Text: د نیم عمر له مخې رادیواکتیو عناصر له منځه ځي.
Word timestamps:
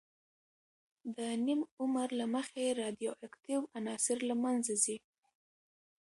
د 1.17 1.19
نیم 1.45 1.61
عمر 1.81 2.07
له 2.19 2.25
مخې 2.35 2.65
رادیواکتیو 2.81 3.59
عناصر 3.77 4.17
له 4.29 4.35
منځه 4.43 4.73
ځي. 4.83 4.97